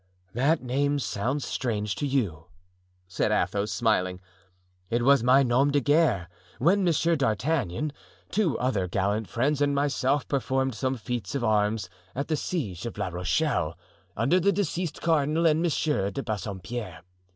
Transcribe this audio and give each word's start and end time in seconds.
"That 0.33 0.63
name 0.63 0.97
sounds 0.97 1.45
strange 1.45 1.93
to 1.97 2.07
you," 2.07 2.47
said 3.07 3.31
Athos, 3.31 3.71
smiling; 3.71 4.19
"it 4.89 5.03
was 5.03 5.21
my 5.21 5.43
nom 5.43 5.69
de 5.69 5.79
guerre 5.79 6.27
when 6.57 6.83
Monsieur 6.83 7.15
D'Artagnan, 7.15 7.93
two 8.31 8.57
other 8.57 8.87
gallant 8.87 9.29
friends 9.29 9.61
and 9.61 9.75
myself 9.75 10.27
performed 10.27 10.73
some 10.73 10.97
feats 10.97 11.35
of 11.35 11.43
arms 11.43 11.87
at 12.15 12.29
the 12.29 12.35
siege 12.35 12.87
of 12.87 12.97
La 12.97 13.09
Rochelle, 13.09 13.77
under 14.17 14.39
the 14.39 14.51
deceased 14.51 15.03
cardinal 15.03 15.45
and 15.45 15.61
Monsieur 15.61 16.09
de 16.09 16.23
Bassompierre. 16.23 17.03